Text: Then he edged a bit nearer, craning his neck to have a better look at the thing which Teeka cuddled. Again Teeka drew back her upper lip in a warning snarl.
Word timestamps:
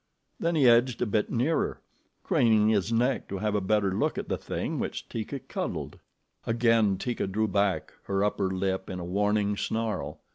Then 0.39 0.55
he 0.55 0.67
edged 0.67 0.99
a 1.03 1.05
bit 1.05 1.29
nearer, 1.29 1.79
craning 2.23 2.69
his 2.69 2.91
neck 2.91 3.27
to 3.27 3.37
have 3.37 3.53
a 3.53 3.61
better 3.61 3.93
look 3.95 4.17
at 4.17 4.29
the 4.29 4.37
thing 4.39 4.79
which 4.79 5.07
Teeka 5.07 5.37
cuddled. 5.47 5.99
Again 6.47 6.97
Teeka 6.97 7.27
drew 7.27 7.47
back 7.47 7.93
her 8.05 8.23
upper 8.23 8.49
lip 8.49 8.89
in 8.89 8.99
a 8.99 9.05
warning 9.05 9.55
snarl. 9.55 10.19